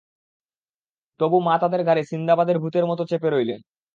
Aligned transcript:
তবু 1.19 1.37
মা 1.41 1.55
তাঁদের 1.61 1.81
ঘাড়ে 1.83 2.03
সিন্দাবাদের 2.03 2.57
ভূতের 2.59 2.85
মতো 2.85 3.03
চেপে 3.05 3.29
রইলেন। 3.29 3.59